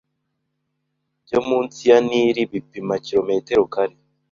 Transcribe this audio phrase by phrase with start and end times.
[1.25, 3.95] byo munsi ya Nili bipima kilometero kare